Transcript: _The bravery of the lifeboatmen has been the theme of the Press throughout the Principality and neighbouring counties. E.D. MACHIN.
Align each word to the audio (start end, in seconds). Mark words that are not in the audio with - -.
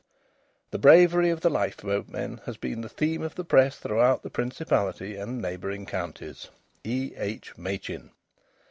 _The 0.71 0.79
bravery 0.79 1.29
of 1.29 1.41
the 1.41 1.49
lifeboatmen 1.51 2.41
has 2.47 2.57
been 2.57 2.81
the 2.81 2.89
theme 2.89 3.21
of 3.21 3.35
the 3.35 3.45
Press 3.45 3.77
throughout 3.77 4.23
the 4.23 4.31
Principality 4.31 5.15
and 5.15 5.39
neighbouring 5.39 5.85
counties. 5.85 6.49
E.D. 6.83 7.41
MACHIN. 7.55 8.09